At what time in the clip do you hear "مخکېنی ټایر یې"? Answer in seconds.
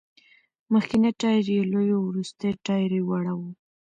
0.71-1.61